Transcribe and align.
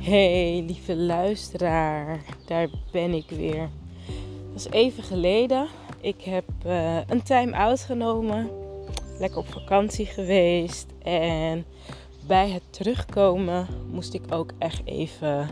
Hey, 0.00 0.64
lieve 0.66 0.96
luisteraar, 0.96 2.20
daar 2.46 2.68
ben 2.92 3.12
ik 3.12 3.28
weer. 3.28 3.68
Dat 4.52 4.54
is 4.54 4.70
even 4.70 5.02
geleden. 5.02 5.66
Ik 6.00 6.20
heb 6.20 6.44
uh, 6.66 6.96
een 7.06 7.22
time-out 7.22 7.80
genomen, 7.80 8.50
lekker 9.18 9.38
op 9.38 9.46
vakantie 9.46 10.06
geweest. 10.06 10.86
En 11.02 11.64
bij 12.26 12.50
het 12.50 12.62
terugkomen 12.70 13.66
moest 13.90 14.14
ik 14.14 14.22
ook 14.30 14.52
echt 14.58 14.80
even 14.84 15.48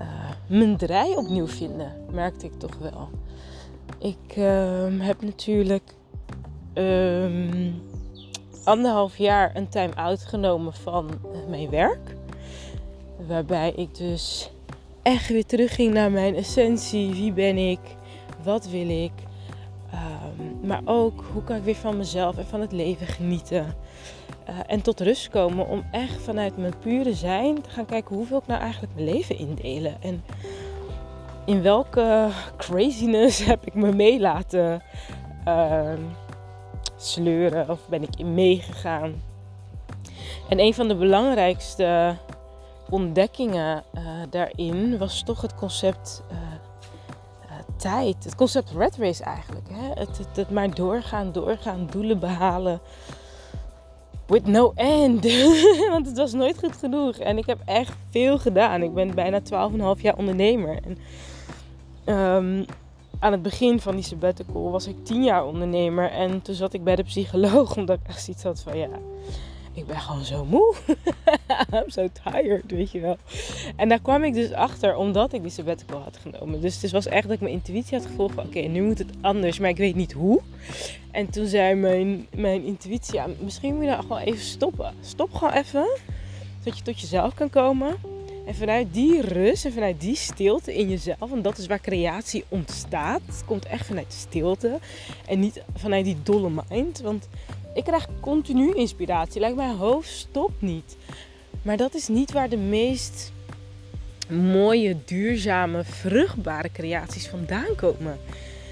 uh, 0.00 0.30
mijn 0.46 0.76
draai 0.76 1.16
opnieuw 1.16 1.48
vinden, 1.48 1.92
merkte 2.12 2.46
ik 2.46 2.58
toch 2.58 2.78
wel. 2.78 3.08
Ik 3.98 4.36
uh, 4.36 5.06
heb 5.06 5.22
natuurlijk 5.22 5.94
um, 6.74 7.82
anderhalf 8.64 9.16
jaar 9.16 9.56
een 9.56 9.68
time-out 9.68 10.24
genomen 10.24 10.74
van 10.74 11.10
mijn 11.48 11.70
werk. 11.70 12.18
Waarbij 13.26 13.72
ik 13.76 13.94
dus 13.94 14.50
echt 15.02 15.28
weer 15.28 15.46
terugging 15.46 15.92
naar 15.92 16.10
mijn 16.10 16.34
essentie. 16.34 17.10
Wie 17.10 17.32
ben 17.32 17.56
ik? 17.56 17.80
Wat 18.42 18.68
wil 18.68 18.88
ik? 18.88 19.12
Um, 19.94 20.66
maar 20.68 20.80
ook 20.84 21.24
hoe 21.32 21.44
kan 21.44 21.56
ik 21.56 21.62
weer 21.62 21.74
van 21.74 21.96
mezelf 21.96 22.38
en 22.38 22.46
van 22.46 22.60
het 22.60 22.72
leven 22.72 23.06
genieten? 23.06 23.74
Uh, 24.48 24.58
en 24.66 24.82
tot 24.82 25.00
rust 25.00 25.28
komen 25.28 25.68
om 25.68 25.84
echt 25.90 26.22
vanuit 26.22 26.56
mijn 26.56 26.78
pure 26.78 27.14
zijn 27.14 27.62
te 27.62 27.70
gaan 27.70 27.86
kijken 27.86 28.16
hoe 28.16 28.26
wil 28.26 28.38
ik 28.38 28.46
nou 28.46 28.60
eigenlijk 28.60 28.94
mijn 28.94 29.06
leven 29.06 29.38
indelen. 29.38 30.02
En 30.02 30.24
in 31.44 31.62
welke 31.62 32.28
craziness 32.56 33.44
heb 33.52 33.66
ik 33.66 33.74
me 33.74 33.92
mee 33.92 34.20
laten 34.20 34.82
uh, 35.48 35.92
sleuren 36.96 37.70
of 37.70 37.88
ben 37.88 38.02
ik 38.02 38.16
in 38.16 38.34
meegegaan. 38.34 39.22
En 40.48 40.60
een 40.60 40.74
van 40.74 40.88
de 40.88 40.96
belangrijkste 40.96 42.16
ontdekkingen 42.90 43.82
uh, 43.94 44.00
daarin 44.30 44.98
was 44.98 45.22
toch 45.22 45.40
het 45.40 45.54
concept 45.54 46.22
uh, 46.32 46.38
uh, 46.38 47.52
tijd. 47.76 48.24
Het 48.24 48.34
concept 48.34 48.70
red 48.70 48.96
race 48.96 49.24
eigenlijk. 49.24 49.68
Hè? 49.72 50.00
Het, 50.00 50.20
het, 50.34 50.50
maar 50.50 50.74
doorgaan, 50.74 51.32
doorgaan, 51.32 51.88
doelen 51.90 52.18
behalen. 52.18 52.80
With 54.26 54.46
no 54.46 54.72
end. 54.74 55.24
Want 55.90 56.06
het 56.06 56.16
was 56.16 56.32
nooit 56.32 56.58
goed 56.58 56.76
genoeg. 56.76 57.16
En 57.16 57.38
ik 57.38 57.46
heb 57.46 57.58
echt 57.64 57.96
veel 58.10 58.38
gedaan. 58.38 58.82
Ik 58.82 58.94
ben 58.94 59.14
bijna 59.14 59.40
12,5 59.40 60.00
jaar 60.00 60.16
ondernemer. 60.16 60.78
En, 60.84 60.98
um, 62.14 62.64
aan 63.18 63.32
het 63.32 63.42
begin 63.42 63.80
van 63.80 63.94
die 63.94 64.04
sabbatical 64.04 64.70
was 64.70 64.86
ik 64.86 65.04
10 65.04 65.24
jaar 65.24 65.46
ondernemer. 65.46 66.10
En 66.10 66.42
toen 66.42 66.54
zat 66.54 66.72
ik 66.72 66.84
bij 66.84 66.96
de 66.96 67.02
psycholoog. 67.02 67.76
Omdat 67.76 67.98
ik 67.98 68.08
echt 68.08 68.24
zoiets 68.24 68.42
had 68.42 68.60
van 68.60 68.78
ja 68.78 68.88
ik 69.80 69.86
ben 69.86 70.00
gewoon 70.00 70.24
zo 70.24 70.44
moe. 70.44 70.74
I'm 71.74 71.90
so 71.90 72.08
tired, 72.22 72.70
weet 72.70 72.92
je 72.92 73.00
wel. 73.00 73.16
En 73.76 73.88
daar 73.88 74.00
kwam 74.00 74.24
ik 74.24 74.34
dus 74.34 74.52
achter 74.52 74.96
omdat 74.96 75.32
ik 75.32 75.42
die 75.42 75.50
sabbatical 75.50 76.00
had 76.00 76.16
genomen. 76.16 76.60
Dus 76.60 76.82
het 76.82 76.90
was 76.90 77.06
echt 77.06 77.22
dat 77.22 77.32
ik 77.32 77.40
mijn 77.40 77.52
intuïtie 77.52 77.98
had 77.98 78.06
gevolgd 78.06 78.34
van... 78.34 78.44
Oké, 78.44 78.58
nu 78.58 78.82
moet 78.82 78.98
het 78.98 79.10
anders, 79.20 79.58
maar 79.58 79.70
ik 79.70 79.76
weet 79.76 79.94
niet 79.94 80.12
hoe. 80.12 80.40
En 81.10 81.30
toen 81.30 81.46
zei 81.46 81.74
mijn, 81.74 82.26
mijn 82.34 82.64
intuïtie... 82.64 83.14
Ja, 83.14 83.26
misschien 83.40 83.74
moet 83.74 83.84
je 83.84 83.90
daar 83.90 84.02
gewoon 84.02 84.18
even 84.18 84.44
stoppen. 84.44 84.94
Stop 85.00 85.34
gewoon 85.34 85.54
even. 85.54 85.86
Zodat 86.58 86.78
je 86.78 86.84
tot 86.84 87.00
jezelf 87.00 87.34
kan 87.34 87.50
komen. 87.50 87.96
En 88.46 88.54
vanuit 88.54 88.94
die 88.94 89.20
rust 89.20 89.64
en 89.64 89.72
vanuit 89.72 90.00
die 90.00 90.16
stilte 90.16 90.76
in 90.76 90.88
jezelf... 90.88 91.18
Want 91.18 91.44
dat 91.44 91.58
is 91.58 91.66
waar 91.66 91.80
creatie 91.80 92.44
ontstaat. 92.48 93.42
Komt 93.46 93.66
echt 93.66 93.86
vanuit 93.86 94.12
stilte. 94.12 94.78
En 95.26 95.38
niet 95.38 95.62
vanuit 95.74 96.04
die 96.04 96.16
dolle 96.22 96.50
mind. 96.68 97.00
Want 97.00 97.28
ik 97.74 97.84
krijg 97.84 98.06
continu 98.20 98.74
inspiratie. 98.74 99.40
Lijkt 99.40 99.56
mijn 99.56 99.76
hoofd 99.76 100.08
stopt 100.08 100.62
niet. 100.62 100.96
Maar 101.62 101.76
dat 101.76 101.94
is 101.94 102.08
niet 102.08 102.32
waar 102.32 102.48
de 102.48 102.56
meest 102.56 103.32
mooie, 104.28 104.96
duurzame, 105.04 105.84
vruchtbare 105.84 106.72
creaties 106.72 107.28
vandaan 107.28 107.74
komen. 107.76 108.18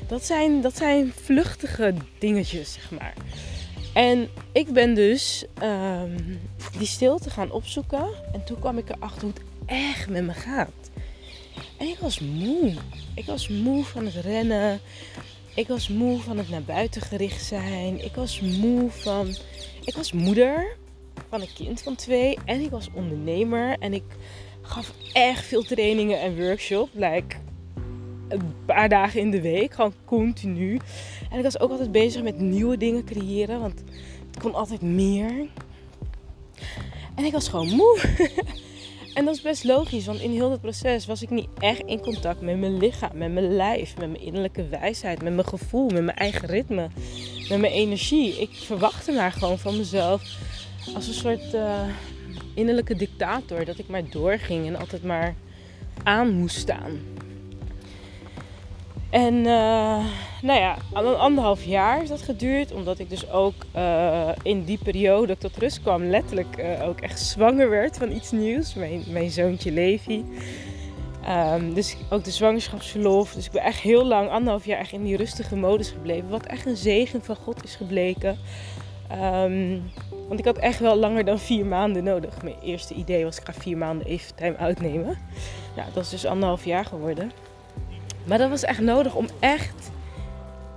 Dat 0.07 0.25
zijn, 0.25 0.61
dat 0.61 0.77
zijn 0.77 1.13
vluchtige 1.23 1.95
dingetjes, 2.19 2.73
zeg 2.73 2.91
maar. 2.91 3.15
En 3.95 4.29
ik 4.53 4.73
ben 4.73 4.95
dus 4.95 5.45
um, 5.63 6.41
die 6.79 6.87
stilte 6.87 7.31
gaan 7.31 7.51
opzoeken. 7.51 8.07
En 8.33 8.45
toen 8.45 8.59
kwam 8.59 8.79
ik 8.79 8.89
erachter 8.89 9.23
hoe 9.23 9.33
het 9.35 9.43
echt 9.67 10.09
met 10.09 10.25
me 10.25 10.33
gaat. 10.33 10.91
En 11.77 11.89
ik 11.89 11.99
was 11.99 12.21
moe. 12.21 12.75
Ik 13.15 13.25
was 13.25 13.49
moe 13.49 13.85
van 13.85 14.05
het 14.05 14.15
rennen. 14.15 14.81
Ik 15.55 15.69
was 15.69 15.89
moe 15.89 16.21
van 16.21 16.39
het 16.39 16.49
naar 16.49 16.63
buiten 16.63 17.03
gericht 17.03 17.45
zijn. 17.45 18.05
Ik 18.05 18.15
was 18.15 18.41
moe 18.41 18.91
van. 18.91 19.29
Ik 19.85 19.95
was 19.95 20.13
moeder 20.13 20.77
van 21.29 21.41
een 21.41 21.53
kind 21.55 21.83
van 21.83 21.95
twee. 21.95 22.39
En 22.45 22.61
ik 22.61 22.71
was 22.71 22.89
ondernemer. 22.93 23.77
En 23.79 23.93
ik 23.93 24.05
gaf 24.63 24.93
echt 25.13 25.45
veel 25.45 25.63
trainingen 25.63 26.21
en 26.21 26.37
workshops. 26.37 26.91
Like 26.95 27.37
een 28.29 28.55
paar 28.65 28.89
dagen 28.89 29.21
in 29.21 29.31
de 29.31 29.41
week. 29.41 29.75
Gewoon 29.75 29.95
continu. 30.05 30.79
En 31.31 31.37
ik 31.37 31.45
was 31.45 31.61
ook 31.61 31.71
altijd 31.71 31.93
bezig 31.93 32.23
met 32.23 32.41
nieuwe 32.41 32.77
dingen 32.77 33.05
creëren. 33.05 33.61
Want 33.61 33.83
het 34.31 34.41
kon 34.41 34.55
altijd 34.55 34.83
meer. 34.83 35.47
En 37.15 37.25
ik 37.25 37.33
was 37.33 37.49
gewoon 37.49 37.69
moe. 37.69 38.01
En 39.19 39.25
dat 39.25 39.35
is 39.35 39.43
best 39.43 39.65
logisch, 39.65 40.07
want 40.07 40.21
in 40.21 40.31
heel 40.31 40.51
het 40.51 40.61
proces 40.61 41.07
was 41.07 41.23
ik 41.23 41.31
niet 41.31 41.49
echt 41.59 41.81
in 41.81 42.01
contact 42.01 42.41
met 42.41 42.59
mijn 42.59 42.79
lichaam, 42.79 43.11
met 43.15 43.33
mijn 43.33 43.57
lijf, 43.57 43.97
met 43.97 44.11
mijn 44.11 44.23
innerlijke 44.23 44.69
wijsheid, 44.69 45.23
met 45.23 45.35
mijn 45.35 45.47
gevoel, 45.47 45.91
met 45.91 46.05
mijn 46.05 46.17
eigen 46.17 46.49
ritme, 46.49 46.89
met 47.49 47.59
mijn 47.59 47.73
energie. 47.73 48.41
Ik 48.41 48.51
verwachtte 48.53 49.13
maar 49.13 49.33
gewoon 49.33 49.59
van 49.59 49.77
mezelf 49.77 50.23
als 50.95 51.07
een 51.07 51.15
soort 51.15 51.55
uh, 51.55 51.81
innerlijke 52.55 52.95
dictator 52.95 53.65
dat 53.65 53.79
ik 53.79 53.89
maar 53.89 54.11
doorging 54.11 54.67
en 54.67 54.77
altijd 54.77 55.05
maar 55.05 55.35
aan 56.03 56.31
moest 56.31 56.57
staan. 56.57 57.01
En 59.11 59.35
uh, 59.35 60.05
nou 60.43 60.61
ja, 60.61 60.77
anderhalf 60.93 61.65
jaar 61.65 62.03
is 62.03 62.09
dat 62.09 62.23
geduurd. 62.23 62.73
Omdat 62.73 62.99
ik 62.99 63.11
dus 63.11 63.31
ook 63.31 63.55
uh, 63.77 64.29
in 64.43 64.65
die 64.65 64.79
periode 64.83 65.39
tot 65.39 65.57
rust 65.57 65.83
kwam, 65.83 66.05
letterlijk 66.05 66.59
uh, 66.59 66.89
ook 66.89 67.01
echt 67.01 67.21
zwanger 67.21 67.71
werd 67.71 67.97
van 67.97 68.13
iets 68.13 68.31
nieuws. 68.31 68.75
Mijn, 68.75 69.05
mijn 69.07 69.31
zoontje 69.31 69.73
Levi. 69.73 70.25
Um, 71.55 71.75
dus 71.75 71.97
ook 72.11 72.25
de 72.25 72.31
zwangerschapsverlof. 72.31 73.33
Dus 73.33 73.47
ik 73.47 73.53
ben 73.53 73.63
echt 73.63 73.81
heel 73.81 74.05
lang, 74.05 74.31
anderhalf 74.31 74.65
jaar, 74.65 74.79
echt 74.79 74.93
in 74.93 75.05
die 75.05 75.17
rustige 75.17 75.57
modus 75.57 75.91
gebleven. 75.91 76.29
Wat 76.29 76.47
echt 76.47 76.67
een 76.67 76.77
zegen 76.77 77.23
van 77.23 77.37
God 77.37 77.65
is 77.65 77.75
gebleken. 77.75 78.39
Um, 79.43 79.91
want 80.29 80.41
ik 80.41 80.47
had 80.47 80.59
echt 80.59 80.81
wel 80.81 80.97
langer 80.97 81.25
dan 81.25 81.39
vier 81.39 81.67
maanden 81.67 82.05
nodig. 82.05 82.43
Mijn 82.43 82.57
eerste 82.63 82.95
idee 82.95 83.25
was 83.25 83.39
ik 83.39 83.45
ga 83.45 83.53
vier 83.53 83.77
maanden 83.77 84.07
even 84.07 84.35
time 84.35 84.57
uitnemen. 84.57 85.19
Nou, 85.77 85.89
dat 85.95 86.05
is 86.05 86.11
dus 86.11 86.27
anderhalf 86.27 86.65
jaar 86.65 86.85
geworden. 86.85 87.33
Maar 88.27 88.39
dat 88.39 88.51
was 88.51 88.63
echt 88.65 88.81
nodig 88.81 89.15
om 89.15 89.27
echt 89.41 89.91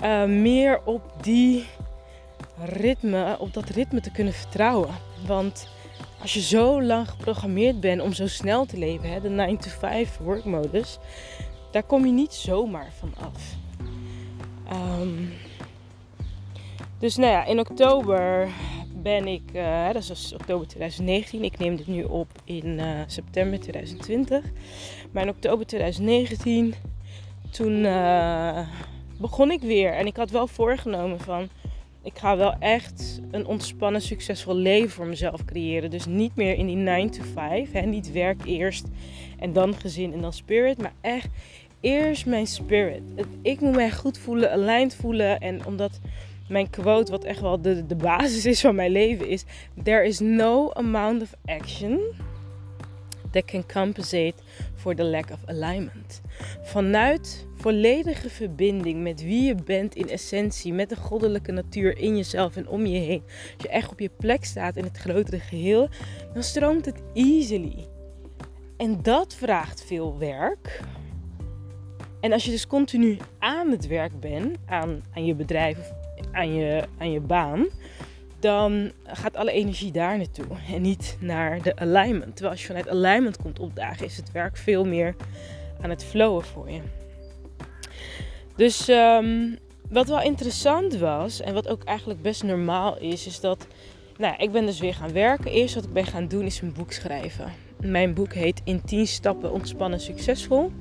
uh, 0.02 0.25
meer 0.25 0.81
op 0.85 1.02
die 1.22 1.66
ritme, 2.63 3.35
op 3.40 3.53
dat 3.53 3.69
ritme 3.69 4.02
te 4.02 4.12
kunnen 4.12 4.34
vertrouwen. 4.34 4.90
Want 5.25 5.68
als 6.22 6.34
je 6.34 6.41
zo 6.41 6.81
lang 6.81 7.09
geprogrammeerd 7.09 7.79
bent 7.79 8.02
om 8.02 8.13
zo 8.13 8.28
snel 8.28 8.66
te 8.66 8.78
leven, 8.78 9.09
hè, 9.09 9.22
de 9.22 9.29
9 9.29 9.57
to 9.57 9.69
5 9.69 10.18
workmodus, 10.18 10.97
daar 11.72 11.84
kom 11.84 12.06
je 12.06 12.12
niet 12.12 12.34
zomaar 12.34 12.91
van 13.00 13.13
af. 13.18 13.56
Um, 15.02 15.34
dus 17.00 17.16
nou 17.16 17.31
ja, 17.31 17.46
in 17.46 17.59
oktober 17.59 18.50
ben 18.94 19.28
ik, 19.28 19.41
uh, 19.53 19.91
dat 19.91 20.09
is 20.09 20.34
oktober 20.34 20.68
2019, 20.68 21.44
ik 21.44 21.58
neem 21.58 21.75
dit 21.75 21.88
nu 21.88 22.03
op 22.03 22.28
in 22.44 22.66
uh, 22.66 23.00
september 23.08 23.59
2020. 23.59 24.44
Maar 25.12 25.23
in 25.23 25.29
oktober 25.29 25.66
2019 25.66 26.73
toen 27.51 27.84
uh, 27.84 28.67
begon 29.19 29.51
ik 29.51 29.62
weer. 29.62 29.94
En 29.94 30.06
ik 30.06 30.16
had 30.16 30.31
wel 30.31 30.47
voorgenomen 30.47 31.19
van... 31.19 31.50
Ik 32.03 32.17
ga 32.17 32.38
wel 32.38 32.56
echt 32.59 33.22
een 33.31 33.45
ontspannen, 33.45 34.01
succesvol 34.01 34.56
leven 34.56 34.90
voor 34.90 35.05
mezelf 35.05 35.46
creëren. 35.46 35.90
Dus 35.90 36.05
niet 36.05 36.35
meer 36.35 36.58
in 36.58 36.66
die 36.66 36.75
9 36.75 37.11
to 37.11 37.23
5. 37.34 37.72
Hè? 37.72 37.81
Niet 37.81 38.11
werk 38.11 38.46
eerst 38.46 38.87
en 39.40 39.53
dan 39.53 39.75
gezin 39.75 40.14
en 40.14 40.22
dan 40.22 40.34
spirit. 40.34 40.81
Maar 40.81 40.93
echt 41.02 41.29
eerst 41.79 42.25
mijn 42.25 42.47
spirit. 42.47 43.02
Ik 43.41 43.59
moet 43.59 43.75
mij 43.75 43.91
goed 43.91 44.17
voelen, 44.17 44.52
aligned 44.52 44.96
voelen. 44.96 45.40
En 45.40 45.66
omdat 45.66 45.99
mijn 46.47 46.70
quote, 46.70 47.11
wat 47.11 47.23
echt 47.23 47.41
wel 47.41 47.61
de, 47.61 47.85
de 47.85 47.96
basis 47.96 48.46
is 48.46 48.61
van 48.61 48.75
mijn 48.75 48.91
leven, 48.91 49.28
is: 49.28 49.43
There 49.84 50.03
is 50.03 50.20
no 50.20 50.72
amount 50.73 51.22
of 51.22 51.34
action 51.46 51.99
that 53.31 53.45
can 53.45 53.66
compensate 53.66 54.35
for 54.75 54.95
the 54.95 55.03
lack 55.03 55.29
of 55.31 55.39
alignment. 55.45 56.22
Vanuit 56.63 57.47
volledige 57.55 58.29
verbinding 58.29 59.01
met 59.01 59.23
wie 59.23 59.43
je 59.43 59.55
bent 59.55 59.95
in 59.95 60.09
essentie, 60.09 60.73
met 60.73 60.89
de 60.89 60.95
goddelijke 60.95 61.51
natuur 61.51 61.97
in 61.97 62.16
jezelf 62.16 62.55
en 62.55 62.67
om 62.67 62.85
je 62.85 62.99
heen. 62.99 63.23
Als 63.25 63.63
je 63.63 63.69
echt 63.69 63.91
op 63.91 63.99
je 63.99 64.11
plek 64.17 64.45
staat 64.45 64.75
in 64.75 64.83
het 64.83 64.97
grotere 64.97 65.39
geheel, 65.39 65.89
dan 66.33 66.43
stroomt 66.43 66.85
het 66.85 67.01
easily. 67.13 67.87
En 68.78 69.01
dat 69.01 69.35
vraagt 69.35 69.84
veel 69.84 70.17
werk. 70.17 70.81
En 72.19 72.31
als 72.31 72.45
je 72.45 72.51
dus 72.51 72.67
continu 72.67 73.17
aan 73.39 73.72
het 73.72 73.87
werk 73.87 74.19
bent, 74.19 74.57
aan, 74.66 75.03
aan 75.13 75.25
je 75.25 75.35
bedrijf 75.35 75.77
of 75.77 75.93
aan 76.31 76.53
je, 76.53 76.84
aan 76.97 77.11
je 77.11 77.19
baan, 77.19 77.67
dan 78.41 78.91
gaat 79.05 79.35
alle 79.35 79.52
energie 79.52 79.91
daar 79.91 80.17
naartoe 80.17 80.46
en 80.73 80.82
niet 80.82 81.17
naar 81.20 81.61
de 81.61 81.76
alignment. 81.76 82.32
Terwijl 82.32 82.52
als 82.52 82.61
je 82.61 82.67
vanuit 82.67 82.90
alignment 82.90 83.38
komt 83.38 83.59
opdagen, 83.59 84.05
is 84.05 84.17
het 84.17 84.32
werk 84.32 84.58
veel 84.58 84.85
meer 84.85 85.16
aan 85.82 85.90
het 85.90 86.03
flowen 86.03 86.43
voor 86.43 86.72
je. 86.72 86.82
Dus 88.55 88.88
ehm, 88.88 89.55
wat 89.90 90.08
wel 90.08 90.22
interessant 90.22 90.97
was 90.97 91.41
en 91.41 91.53
wat 91.53 91.67
ook 91.67 91.84
eigenlijk 91.84 92.22
best 92.22 92.43
normaal 92.43 92.97
is, 92.97 93.28
is 93.28 93.40
dat 93.40 93.67
nou, 94.17 94.35
ik 94.38 94.52
ben 94.52 94.66
dus 94.66 94.79
weer 94.79 94.94
gaan 94.94 95.14
werken. 95.14 95.52
Eerst 95.52 95.76
wat 95.76 95.84
ik 95.84 95.94
ben 95.94 96.05
gaan 96.05 96.28
doen 96.28 96.46
is 96.46 96.61
een 96.61 96.73
boek 96.73 96.91
schrijven. 96.91 97.53
Mijn 97.79 98.14
boek 98.14 98.34
heet 98.34 98.61
In 98.64 98.82
10 98.82 99.08
stappen 99.08 99.52
ontspannen 99.52 99.99
succesvol. 99.99 100.72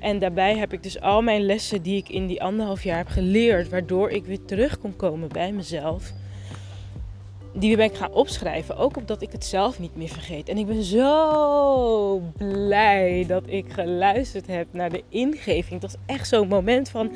En 0.00 0.18
daarbij 0.18 0.56
heb 0.56 0.72
ik 0.72 0.82
dus 0.82 1.00
al 1.00 1.22
mijn 1.22 1.46
lessen 1.46 1.82
die 1.82 1.96
ik 1.96 2.08
in 2.08 2.26
die 2.26 2.42
anderhalf 2.42 2.82
jaar 2.82 2.96
heb 2.96 3.08
geleerd, 3.08 3.68
waardoor 3.68 4.10
ik 4.10 4.24
weer 4.24 4.44
terug 4.44 4.78
kon 4.78 4.96
komen 4.96 5.28
bij 5.28 5.52
mezelf. 5.52 6.12
Die 7.54 7.76
ben 7.76 7.84
ik 7.84 7.94
gaan 7.94 8.12
opschrijven, 8.12 8.76
ook 8.76 8.96
opdat 8.96 9.22
ik 9.22 9.32
het 9.32 9.44
zelf 9.44 9.78
niet 9.78 9.96
meer 9.96 10.08
vergeet. 10.08 10.48
En 10.48 10.58
ik 10.58 10.66
ben 10.66 10.82
zo 10.82 12.22
blij 12.36 13.24
dat 13.26 13.42
ik 13.46 13.72
geluisterd 13.72 14.46
heb 14.46 14.66
naar 14.70 14.90
de 14.90 15.02
ingeving. 15.08 15.82
Het 15.82 15.92
was 15.92 16.00
echt 16.06 16.28
zo'n 16.28 16.48
moment 16.48 16.88
van 16.88 17.12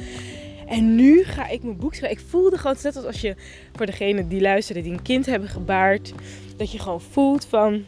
en 0.67 0.95
nu 0.95 1.25
ga 1.25 1.49
ik 1.49 1.63
mijn 1.63 1.77
boek 1.77 1.95
schrijven. 1.95 2.19
Ik 2.19 2.29
voelde 2.29 2.59
gewoon, 2.59 2.77
net 2.83 2.97
als 2.97 3.05
als 3.05 3.21
je, 3.21 3.35
voor 3.73 3.87
degene 3.87 4.29
die 4.29 4.41
luisteren, 4.41 4.83
die 4.83 4.93
een 4.93 5.03
kind 5.03 5.27
hebben 5.27 5.49
gebaard, 5.49 6.13
dat 6.57 6.73
je 6.73 6.79
gewoon 6.79 7.01
voelt 7.01 7.45
van. 7.45 7.85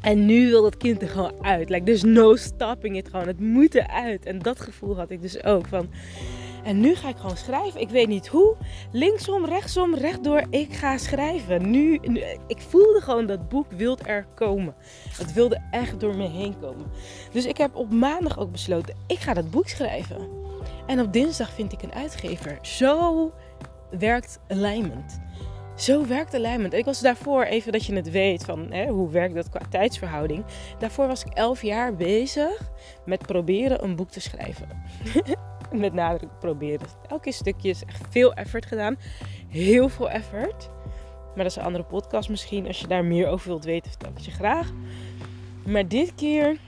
En 0.00 0.26
nu 0.26 0.50
wil 0.50 0.62
dat 0.62 0.76
kind 0.76 1.02
er 1.02 1.08
gewoon 1.08 1.32
uit. 1.42 1.68
Like, 1.68 1.84
there's 1.84 2.02
no 2.02 2.36
stopping 2.36 2.96
it 2.96 3.08
gewoon. 3.08 3.26
Het 3.26 3.40
moet 3.40 3.74
eruit. 3.74 4.24
En 4.26 4.38
dat 4.38 4.60
gevoel 4.60 4.96
had 4.96 5.10
ik 5.10 5.22
dus 5.22 5.44
ook 5.44 5.66
van. 5.66 5.90
En 6.62 6.80
nu 6.80 6.94
ga 6.94 7.08
ik 7.08 7.16
gewoon 7.16 7.36
schrijven. 7.36 7.80
Ik 7.80 7.88
weet 7.88 8.08
niet 8.08 8.28
hoe. 8.28 8.56
Linksom, 8.92 9.44
rechtsom, 9.44 9.94
rechtdoor. 9.94 10.42
Ik 10.50 10.72
ga 10.72 10.98
schrijven. 10.98 11.70
Nu, 11.70 11.94
ik 12.46 12.60
voelde 12.60 13.00
gewoon 13.00 13.26
dat 13.26 13.48
boek 13.48 13.72
wil 13.72 13.98
er 13.98 14.26
komen. 14.34 14.74
Het 15.16 15.32
wilde 15.32 15.60
echt 15.70 16.00
door 16.00 16.16
me 16.16 16.28
heen 16.28 16.54
komen. 16.60 16.86
Dus 17.32 17.46
ik 17.46 17.56
heb 17.56 17.76
op 17.76 17.92
maandag 17.92 18.38
ook 18.38 18.52
besloten. 18.52 18.94
Ik 19.06 19.18
ga 19.18 19.34
dat 19.34 19.50
boek 19.50 19.68
schrijven. 19.68 20.28
En 20.86 21.00
op 21.00 21.12
dinsdag 21.12 21.52
vind 21.52 21.72
ik 21.72 21.82
een 21.82 21.92
uitgever. 21.92 22.58
Zo 22.62 23.32
werkt 23.98 24.38
alignment. 24.48 25.20
Zo 25.76 26.06
werkt 26.06 26.34
alignment. 26.34 26.72
ik 26.72 26.84
was 26.84 27.00
daarvoor, 27.00 27.42
even 27.42 27.72
dat 27.72 27.84
je 27.84 27.94
het 27.94 28.10
weet 28.10 28.44
van 28.44 28.72
hè, 28.72 28.86
hoe 28.88 29.10
werkt 29.10 29.34
dat 29.34 29.48
qua 29.48 29.60
tijdsverhouding. 29.70 30.44
Daarvoor 30.78 31.06
was 31.06 31.24
ik 31.24 31.32
elf 31.32 31.62
jaar 31.62 31.94
bezig 31.94 32.70
met 33.04 33.26
proberen 33.26 33.84
een 33.84 33.96
boek 33.96 34.10
te 34.10 34.20
schrijven. 34.20 34.68
met 35.80 35.92
nadruk 35.92 36.38
proberen. 36.40 36.86
Elke 37.08 37.32
stukje 37.32 37.68
is 37.68 37.84
echt 37.84 38.02
veel 38.10 38.34
effort 38.34 38.66
gedaan. 38.66 38.96
Heel 39.48 39.88
veel 39.88 40.10
effort. 40.10 40.70
Maar 41.34 41.44
dat 41.44 41.46
is 41.46 41.56
een 41.56 41.62
andere 41.62 41.84
podcast 41.84 42.28
misschien. 42.28 42.66
Als 42.66 42.80
je 42.80 42.86
daar 42.86 43.04
meer 43.04 43.28
over 43.28 43.48
wilt 43.48 43.64
weten, 43.64 43.90
vertel 43.90 44.08
ik 44.08 44.16
het 44.16 44.24
je 44.24 44.30
graag. 44.30 44.72
Maar 45.66 45.88
dit 45.88 46.14
keer 46.14 46.58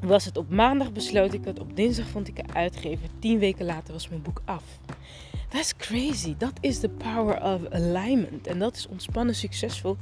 was 0.00 0.24
het 0.24 0.36
op 0.36 0.50
maandag 0.50 0.92
besloten 0.92 1.38
ik 1.38 1.44
het. 1.44 1.60
Op 1.60 1.76
dinsdag 1.76 2.06
vond 2.06 2.28
ik 2.28 2.38
een 2.38 2.54
uitgever. 2.54 3.08
Tien 3.18 3.38
weken 3.38 3.64
later 3.64 3.92
was 3.92 4.08
mijn 4.08 4.22
boek 4.22 4.42
af. 4.44 4.64
That's 5.48 5.76
crazy. 5.76 6.34
Dat 6.38 6.52
is 6.60 6.78
the 6.78 6.88
power 6.88 7.42
of 7.42 7.70
alignment. 7.70 8.46
En 8.46 8.58
dat 8.58 8.76
is 8.76 8.88
ontspannen 8.88 9.34
succesvol. 9.34 9.96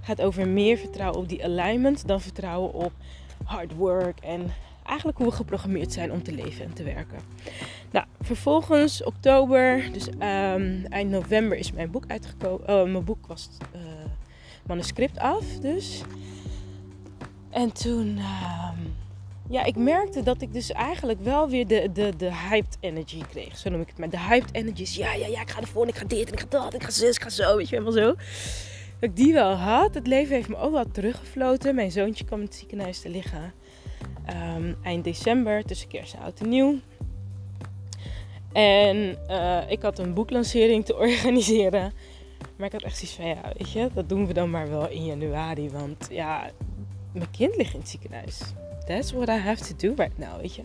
Gaat 0.00 0.22
over 0.22 0.48
meer 0.48 0.76
vertrouwen 0.76 1.20
op 1.20 1.28
die 1.28 1.44
alignment 1.44 2.06
dan 2.06 2.20
vertrouwen 2.20 2.72
op 2.72 2.92
hard 3.44 3.74
work 3.74 4.20
en 4.20 4.52
eigenlijk 4.86 5.18
hoe 5.18 5.26
we 5.26 5.32
geprogrammeerd 5.32 5.92
zijn 5.92 6.12
om 6.12 6.22
te 6.22 6.32
leven 6.32 6.64
en 6.64 6.72
te 6.72 6.82
werken. 6.82 7.18
Nou, 7.90 8.06
vervolgens 8.20 9.04
oktober, 9.04 9.92
dus 9.92 10.08
um, 10.08 10.84
eind 10.88 11.10
november 11.10 11.58
is 11.58 11.72
mijn 11.72 11.90
boek 11.90 12.04
uitgekomen. 12.06 12.70
Uh, 12.70 12.92
mijn 12.92 13.04
boek 13.04 13.26
was 13.26 13.48
uh, 13.74 13.80
manuscript 14.66 15.18
af, 15.18 15.44
dus. 15.60 16.02
En 17.50 17.72
toen 17.72 18.18
um, 18.18 18.94
ja, 19.48 19.64
ik 19.64 19.76
merkte 19.76 20.22
dat 20.22 20.40
ik 20.40 20.52
dus 20.52 20.72
eigenlijk 20.72 21.20
wel 21.20 21.48
weer 21.48 21.66
de, 21.66 21.90
de, 21.92 22.12
de 22.16 22.34
hyped 22.34 22.76
energy 22.80 23.20
kreeg. 23.30 23.58
Zo 23.58 23.70
noem 23.70 23.80
ik 23.80 23.88
het 23.88 23.98
maar. 23.98 24.10
De 24.10 24.20
hyped 24.20 24.54
energy 24.54 24.82
is 24.82 24.94
ja, 24.94 25.14
ja, 25.14 25.26
ja, 25.26 25.40
ik 25.40 25.50
ga 25.50 25.60
ervoor, 25.60 25.88
ik 25.88 25.94
ga 25.94 26.04
dit 26.04 26.26
en 26.26 26.32
ik 26.32 26.40
ga 26.40 26.46
dat, 26.48 26.74
ik 26.74 26.82
ga 26.82 26.90
zus, 26.90 27.16
ik 27.16 27.22
ga 27.22 27.28
zo, 27.28 27.56
weet 27.56 27.68
je, 27.68 27.76
helemaal 27.76 27.98
zo. 27.98 28.14
Dat 29.00 29.10
ik 29.10 29.16
die 29.16 29.32
wel 29.32 29.54
had. 29.54 29.94
Het 29.94 30.06
leven 30.06 30.34
heeft 30.34 30.48
me 30.48 30.56
ook 30.56 30.72
wel 30.72 30.90
teruggefloten. 30.90 31.74
Mijn 31.74 31.90
zoontje 31.90 32.24
kwam 32.24 32.38
in 32.38 32.44
het 32.44 32.54
ziekenhuis 32.54 33.00
te 33.00 33.08
liggen. 33.08 33.52
Um, 34.30 34.76
eind 34.82 35.04
december, 35.04 35.64
tussen 35.64 35.88
kerst 35.88 36.14
en 36.14 36.20
oud 36.20 36.40
en 36.40 36.48
nieuw. 36.48 36.78
En 38.52 39.18
uh, 39.30 39.70
ik 39.70 39.82
had 39.82 39.98
een 39.98 40.14
boeklancering 40.14 40.84
te 40.84 40.96
organiseren. 41.06 41.92
Maar 42.56 42.66
ik 42.66 42.72
had 42.72 42.82
echt 42.82 42.96
zoiets 42.96 43.16
van, 43.16 43.26
ja, 43.26 43.52
weet 43.58 43.72
je, 43.72 43.90
dat 43.94 44.08
doen 44.08 44.26
we 44.26 44.32
dan 44.32 44.50
maar 44.50 44.70
wel 44.70 44.88
in 44.88 45.04
januari. 45.04 45.70
Want 45.70 46.08
ja, 46.10 46.50
mijn 47.12 47.30
kind 47.30 47.56
ligt 47.56 47.74
in 47.74 47.80
het 47.80 47.88
ziekenhuis 47.88 48.40
that's 48.86 49.12
what 49.12 49.28
I 49.28 49.36
have 49.36 49.64
to 49.64 49.74
do 49.76 49.94
right 49.94 50.18
now, 50.18 50.40
weet 50.40 50.54
je. 50.54 50.62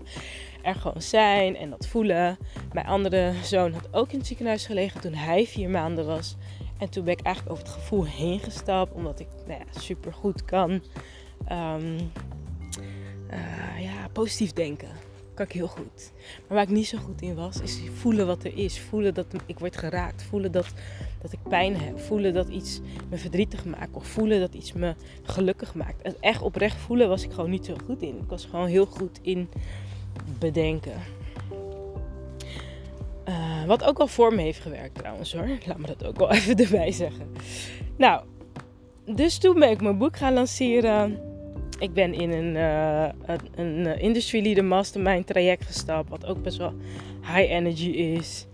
Er 0.61 0.75
gewoon 0.75 1.01
zijn 1.01 1.55
en 1.55 1.69
dat 1.69 1.87
voelen. 1.87 2.37
Mijn 2.73 2.85
andere 2.85 3.33
zoon 3.43 3.73
had 3.73 3.87
ook 3.91 4.11
in 4.11 4.17
het 4.17 4.27
ziekenhuis 4.27 4.65
gelegen 4.65 5.01
toen 5.01 5.13
hij 5.13 5.45
vier 5.45 5.69
maanden 5.69 6.05
was. 6.05 6.35
En 6.77 6.89
toen 6.89 7.03
ben 7.03 7.13
ik 7.13 7.21
eigenlijk 7.21 7.55
over 7.55 7.67
het 7.67 7.77
gevoel 7.81 8.05
heen 8.05 8.39
gestapt, 8.39 8.93
omdat 8.93 9.19
ik 9.19 9.27
nou 9.47 9.59
ja, 9.59 9.79
super 9.79 10.13
goed 10.13 10.45
kan. 10.45 10.71
Um, 11.51 12.11
uh, 13.31 13.83
ja, 13.83 14.07
positief 14.13 14.53
denken 14.53 14.89
kan 15.37 15.45
ik 15.45 15.51
heel 15.51 15.67
goed. 15.67 16.11
Maar 16.47 16.57
waar 16.57 16.61
ik 16.61 16.69
niet 16.69 16.87
zo 16.87 16.97
goed 16.97 17.21
in 17.21 17.35
was, 17.35 17.61
is 17.61 17.81
voelen 17.93 18.27
wat 18.27 18.43
er 18.43 18.57
is. 18.57 18.79
Voelen 18.79 19.13
dat 19.13 19.25
ik 19.45 19.59
word 19.59 19.77
geraakt. 19.77 20.23
Voelen 20.23 20.51
dat, 20.51 20.73
dat 21.21 21.31
ik 21.31 21.39
pijn 21.49 21.77
heb. 21.77 21.99
Voelen 21.99 22.33
dat 22.33 22.47
iets 22.47 22.79
me 23.09 23.17
verdrietig 23.17 23.65
maakt. 23.65 23.95
Of 23.95 24.07
voelen 24.07 24.39
dat 24.39 24.53
iets 24.53 24.73
me 24.73 24.95
gelukkig 25.23 25.75
maakt. 25.75 26.19
Echt 26.19 26.41
oprecht 26.41 26.77
voelen 26.77 27.09
was 27.09 27.23
ik 27.23 27.31
gewoon 27.31 27.49
niet 27.49 27.65
zo 27.65 27.75
goed 27.85 28.01
in. 28.01 28.17
Ik 28.17 28.29
was 28.29 28.45
gewoon 28.45 28.67
heel 28.67 28.85
goed 28.85 29.19
in 29.21 29.49
bedenken. 30.39 31.01
Uh, 33.27 33.65
wat 33.65 33.83
ook 33.83 33.99
al 33.99 34.07
voor 34.07 34.33
me 34.33 34.41
heeft 34.41 34.59
gewerkt 34.59 34.95
trouwens 34.95 35.33
hoor. 35.33 35.49
Laat 35.65 35.77
me 35.77 35.87
dat 35.87 36.05
ook 36.05 36.17
wel 36.17 36.31
even 36.37 36.55
erbij 36.55 36.91
zeggen. 36.91 37.31
Nou, 37.97 38.23
dus 39.05 39.37
toen 39.37 39.59
ben 39.59 39.69
ik 39.69 39.81
mijn 39.81 39.97
boek 39.97 40.17
gaan 40.17 40.33
lanceren 40.33 41.26
ik 41.79 41.93
ben 41.93 42.13
in 42.13 42.31
een, 42.31 42.55
uh, 42.55 43.35
een, 43.55 43.87
eh, 43.87 44.01
Industry 44.01 44.43
Leader 44.43 44.65
Mastermind 44.65 45.27
traject 45.27 45.65
gestapt, 45.65 46.09
wat 46.09 46.25
ook 46.25 46.43
best 46.43 46.57
wel 46.57 46.73
high 47.21 47.51
energy 47.51 47.89
is. 47.89 48.45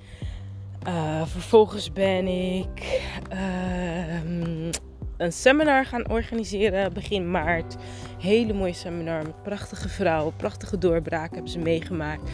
Uh, 0.88 1.26
vervolgens 1.26 1.92
ben 1.92 2.28
ik 2.28 3.02
uh, 3.34 4.24
een 5.18 5.34
seminar 5.34 5.86
gaan 5.86 6.10
organiseren 6.10 6.94
begin 6.94 7.32
maart. 7.32 7.76
Hele 8.20 8.54
mooie 8.54 8.74
seminar 8.74 9.24
met 9.24 9.44
prachtige 9.44 9.90
vrouwen, 9.90 10.36
prachtige 10.36 10.78
doorbraken 10.78 11.34
hebben 11.34 11.52
ze 11.52 11.60
meegemaakt. 11.60 12.32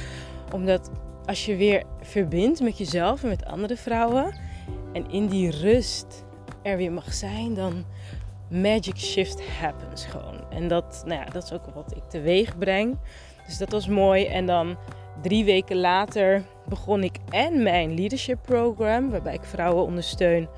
Omdat 0.53 0.91
als 1.25 1.45
je 1.45 1.55
weer 1.55 1.83
verbindt 2.01 2.61
met 2.61 2.77
jezelf 2.77 3.23
en 3.23 3.29
met 3.29 3.45
andere 3.45 3.77
vrouwen 3.77 4.35
en 4.93 5.09
in 5.11 5.27
die 5.27 5.51
rust 5.51 6.25
er 6.63 6.77
weer 6.77 6.91
mag 6.91 7.13
zijn, 7.13 7.53
dan 7.53 7.85
magic 8.49 8.97
shift 8.97 9.41
happens 9.59 10.05
gewoon. 10.05 10.39
En 10.49 10.67
dat, 10.67 11.03
nou 11.05 11.19
ja, 11.19 11.25
dat 11.25 11.43
is 11.43 11.53
ook 11.53 11.65
wat 11.73 11.95
ik 11.95 12.03
teweeg 12.03 12.57
breng. 12.57 12.97
Dus 13.45 13.57
dat 13.57 13.71
was 13.71 13.87
mooi. 13.87 14.25
En 14.25 14.45
dan 14.45 14.77
drie 15.21 15.45
weken 15.45 15.77
later 15.77 16.43
begon 16.67 17.03
ik 17.03 17.17
en 17.29 17.63
mijn 17.63 17.93
leadership 17.93 18.39
program, 18.41 19.09
waarbij 19.09 19.33
ik 19.33 19.43
vrouwen 19.43 19.83
ondersteun 19.83 20.49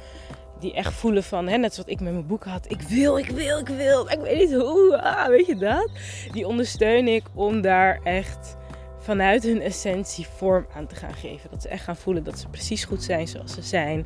die 0.62 0.74
echt 0.74 0.93
voelen 0.93 1.24
van, 1.24 1.48
hè, 1.48 1.57
net 1.57 1.74
zoals 1.74 1.89
ik 1.89 2.00
met 2.00 2.13
mijn 2.13 2.27
boek 2.27 2.43
had, 2.43 2.71
ik 2.71 2.81
wil, 2.81 3.17
ik 3.17 3.29
wil, 3.29 3.57
ik 3.60 3.67
wil, 3.67 4.10
ik 4.10 4.19
weet 4.19 4.39
niet 4.39 4.60
hoe, 4.60 5.01
ah, 5.01 5.27
weet 5.27 5.45
je 5.45 5.55
dat? 5.55 5.89
Die 6.31 6.48
ondersteun 6.48 7.07
ik 7.07 7.24
om 7.33 7.62
daar 7.62 8.00
echt 8.03 8.55
vanuit 9.01 9.43
hun 9.43 9.62
essentie 9.62 10.27
vorm 10.27 10.65
aan 10.75 10.88
te 10.88 10.96
gaan 10.96 11.13
geven. 11.13 11.50
Dat 11.50 11.62
ze 11.62 11.67
echt 11.67 11.84
gaan 11.84 11.96
voelen 11.96 12.24
dat 12.24 12.39
ze 12.39 12.48
precies 12.48 12.84
goed 12.84 13.03
zijn 13.03 13.27
zoals 13.27 13.53
ze 13.53 13.62
zijn. 13.62 14.05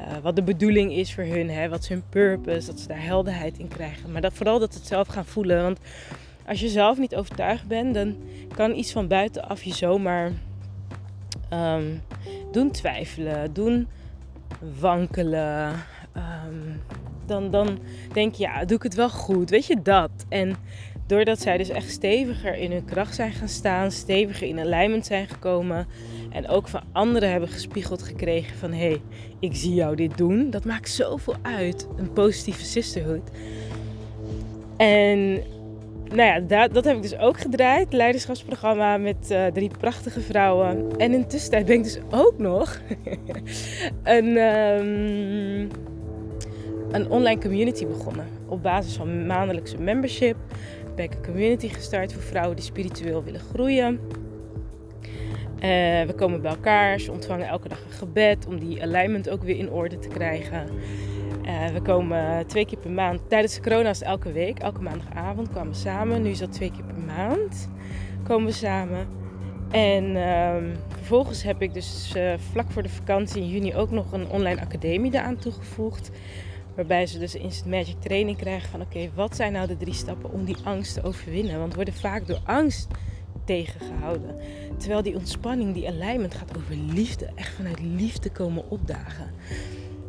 Uh, 0.00 0.06
wat 0.22 0.36
de 0.36 0.42
bedoeling 0.42 0.92
is 0.92 1.14
voor 1.14 1.24
hun, 1.24 1.50
hè, 1.50 1.68
wat 1.68 1.82
is 1.82 1.88
hun 1.88 2.02
purpose, 2.08 2.66
dat 2.66 2.80
ze 2.80 2.88
daar 2.88 3.02
helderheid 3.02 3.58
in 3.58 3.68
krijgen. 3.68 4.12
Maar 4.12 4.20
dat, 4.20 4.32
vooral 4.32 4.58
dat 4.58 4.72
ze 4.72 4.78
het 4.78 4.88
zelf 4.88 5.08
gaan 5.08 5.24
voelen. 5.26 5.62
Want 5.62 5.78
als 6.46 6.60
je 6.60 6.68
zelf 6.68 6.98
niet 6.98 7.14
overtuigd 7.14 7.66
bent, 7.66 7.94
dan 7.94 8.16
kan 8.54 8.74
iets 8.74 8.92
van 8.92 9.08
buitenaf 9.08 9.62
je 9.62 9.74
zomaar 9.74 10.32
um, 11.52 12.02
doen 12.52 12.70
twijfelen, 12.70 13.52
doen 13.52 13.88
wankelen. 14.80 15.72
Um, 16.16 16.82
dan, 17.26 17.50
dan 17.50 17.78
denk 18.12 18.34
je, 18.34 18.42
ja, 18.42 18.64
doe 18.64 18.76
ik 18.76 18.82
het 18.82 18.94
wel 18.94 19.10
goed? 19.10 19.50
Weet 19.50 19.66
je 19.66 19.82
dat? 19.82 20.10
En 20.28 20.56
Doordat 21.12 21.40
zij 21.40 21.56
dus 21.56 21.68
echt 21.68 21.90
steviger 21.90 22.54
in 22.54 22.72
hun 22.72 22.84
kracht 22.84 23.14
zijn 23.14 23.32
gaan 23.32 23.48
staan, 23.48 23.90
steviger 23.90 24.46
in 24.46 24.58
alignment 24.58 25.06
zijn 25.06 25.28
gekomen. 25.28 25.86
En 26.30 26.48
ook 26.48 26.68
van 26.68 26.82
anderen 26.92 27.30
hebben 27.30 27.48
gespiegeld 27.48 28.02
gekregen 28.02 28.56
van 28.56 28.72
hé, 28.72 28.88
hey, 28.88 29.00
ik 29.40 29.54
zie 29.54 29.74
jou 29.74 29.96
dit 29.96 30.18
doen. 30.18 30.50
Dat 30.50 30.64
maakt 30.64 30.90
zoveel 30.90 31.34
uit. 31.42 31.88
Een 31.96 32.12
positieve 32.12 32.64
sisterhood. 32.64 33.30
En 34.76 35.32
nou 36.04 36.22
ja, 36.22 36.40
dat, 36.40 36.74
dat 36.74 36.84
heb 36.84 36.96
ik 36.96 37.02
dus 37.02 37.18
ook 37.18 37.40
gedraaid. 37.40 37.92
Leiderschapsprogramma 37.92 38.96
met 38.96 39.30
uh, 39.30 39.46
drie 39.46 39.70
prachtige 39.78 40.20
vrouwen. 40.20 40.96
En 40.96 41.12
in 41.12 41.26
tussentijd 41.26 41.66
ben 41.66 41.76
ik 41.76 41.82
dus 41.82 41.98
ook 42.10 42.38
nog 42.38 42.80
een, 44.02 44.36
um, 44.36 45.68
een 46.90 47.10
online 47.10 47.40
community 47.40 47.86
begonnen. 47.86 48.26
Op 48.48 48.62
basis 48.62 48.96
van 48.96 49.26
maandelijkse 49.26 49.78
membership 49.78 50.36
een 50.96 51.22
community 51.24 51.68
gestart 51.68 52.12
voor 52.12 52.22
vrouwen 52.22 52.56
die 52.56 52.64
spiritueel 52.64 53.24
willen 53.24 53.40
groeien. 53.40 54.00
Uh, 55.54 55.68
we 56.06 56.12
komen 56.16 56.42
bij 56.42 56.50
elkaar, 56.50 57.00
ze 57.00 57.12
ontvangen 57.12 57.46
elke 57.46 57.68
dag 57.68 57.78
een 57.84 57.92
gebed 57.92 58.46
om 58.46 58.58
die 58.58 58.82
alignment 58.82 59.28
ook 59.28 59.42
weer 59.42 59.56
in 59.56 59.70
orde 59.70 59.98
te 59.98 60.08
krijgen. 60.08 60.66
Uh, 61.44 61.66
we 61.66 61.82
komen 61.82 62.46
twee 62.46 62.66
keer 62.66 62.78
per 62.78 62.90
maand. 62.90 63.20
Tijdens 63.28 63.54
de 63.54 63.60
corona 63.60 63.88
is 63.88 63.98
het 63.98 64.08
elke 64.08 64.32
week, 64.32 64.58
elke 64.58 64.82
maandagavond 64.82 65.50
kwamen 65.50 65.72
we 65.72 65.78
samen. 65.78 66.22
Nu 66.22 66.30
is 66.30 66.38
dat 66.38 66.52
twee 66.52 66.70
keer 66.70 66.84
per 66.84 67.04
maand 67.06 67.68
komen 68.22 68.46
we 68.46 68.52
samen. 68.52 69.06
En 69.70 70.04
uh, 70.04 70.54
vervolgens 70.88 71.42
heb 71.42 71.62
ik 71.62 71.74
dus 71.74 72.12
uh, 72.16 72.32
vlak 72.50 72.70
voor 72.70 72.82
de 72.82 72.88
vakantie 72.88 73.42
in 73.42 73.48
juni 73.48 73.74
ook 73.74 73.90
nog 73.90 74.12
een 74.12 74.28
online 74.28 74.60
academie 74.60 75.14
eraan 75.14 75.36
toegevoegd. 75.36 76.10
Waarbij 76.74 77.06
ze 77.06 77.18
dus 77.18 77.34
instant 77.34 77.70
magic 77.70 78.00
training 78.00 78.36
krijgen 78.36 78.68
van 78.68 78.80
oké, 78.80 79.10
wat 79.14 79.36
zijn 79.36 79.52
nou 79.52 79.66
de 79.66 79.76
drie 79.76 79.94
stappen 79.94 80.32
om 80.32 80.44
die 80.44 80.56
angst 80.64 80.94
te 80.94 81.02
overwinnen? 81.02 81.58
Want 81.58 81.70
we 81.70 81.76
worden 81.76 81.94
vaak 81.94 82.26
door 82.26 82.40
angst 82.44 82.88
tegengehouden. 83.44 84.36
Terwijl 84.76 85.02
die 85.02 85.16
ontspanning, 85.16 85.74
die 85.74 85.88
alignment 85.88 86.34
gaat 86.34 86.56
over 86.56 86.76
liefde. 86.76 87.30
Echt 87.34 87.54
vanuit 87.54 87.80
liefde 87.80 88.30
komen 88.30 88.70
opdagen. 88.70 89.30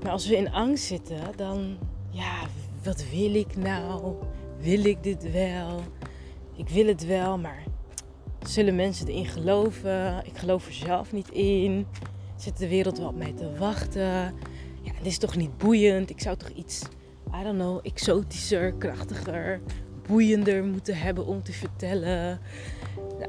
Maar 0.02 0.12
als 0.12 0.28
we 0.28 0.38
in 0.38 0.52
angst 0.52 0.84
zitten, 0.84 1.20
dan 1.36 1.78
ja, 2.10 2.40
wat 2.84 3.10
wil 3.10 3.36
ik 3.36 3.56
nou? 3.56 4.16
Wil 4.60 4.86
ik 4.86 5.04
dit 5.04 5.32
wel? 5.32 5.82
Ik 6.56 6.70
wil 6.70 6.88
het 6.88 7.06
wel, 7.06 7.38
maar 7.38 7.64
zullen 8.48 8.76
mensen 8.76 9.08
erin 9.08 9.26
geloven? 9.26 10.26
Ik 10.26 10.38
geloof 10.38 10.68
er 10.68 10.74
zelf 10.74 11.12
niet 11.12 11.30
in. 11.30 11.86
Zit 12.36 12.58
de 12.58 12.68
wereld 12.68 12.98
wel 12.98 13.08
op 13.08 13.18
mij 13.18 13.34
te 13.34 13.58
wachten? 13.58 14.34
Ja, 14.84 14.92
dit 14.98 15.06
is 15.06 15.18
toch 15.18 15.36
niet 15.36 15.58
boeiend? 15.58 16.10
Ik 16.10 16.22
zou 16.22 16.38
toch 16.38 16.50
iets, 16.50 16.82
I 17.40 17.44
don't 17.44 17.60
know, 17.60 17.80
exotischer, 17.84 18.74
krachtiger, 18.74 19.62
boeiender 20.08 20.64
moeten 20.64 20.98
hebben 20.98 21.26
om 21.26 21.44
te 21.44 21.52
vertellen. 21.52 22.40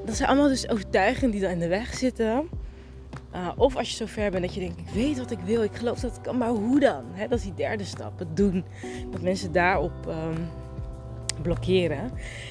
dat 0.05 0.17
zijn 0.17 0.29
allemaal 0.29 0.49
dus 0.49 0.69
overtuigingen 0.69 1.31
die 1.31 1.41
dan 1.41 1.51
in 1.51 1.59
de 1.59 1.69
weg 1.69 1.95
zitten. 1.95 2.49
Uh, 3.35 3.49
of 3.57 3.77
als 3.77 3.91
je 3.91 3.97
zo 3.97 4.07
ver 4.07 4.31
bent 4.31 4.43
dat 4.43 4.55
je 4.55 4.61
denkt, 4.61 4.79
ik 4.79 4.89
weet 4.89 5.19
wat 5.19 5.31
ik 5.31 5.39
wil, 5.39 5.63
ik 5.63 5.77
geloof 5.77 6.01
dat 6.01 6.11
het 6.11 6.21
kan, 6.21 6.39
maar 6.39 6.49
hoe 6.49 6.81
dan? 6.81 7.05
Dat 7.29 7.39
is 7.39 7.45
die 7.45 7.55
derde 7.55 7.85
stap, 7.85 8.19
het 8.19 8.37
doen. 8.37 8.65
Dat 9.11 9.21
mensen 9.21 9.53
daarop 9.53 10.07
um, 10.09 10.49
blokkeren. 11.43 12.03